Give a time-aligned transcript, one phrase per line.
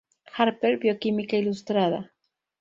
[0.39, 2.01] Harper, Bioquímica Ilustrada.